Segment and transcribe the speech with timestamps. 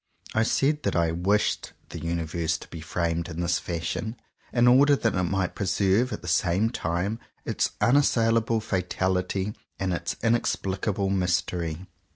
[0.33, 4.15] I said that I "wished" the Universe to be framed in this fashion,
[4.51, 10.15] in order that it might preserve at the same time its unassailable fatality and its
[10.23, 11.85] in explicable mystery.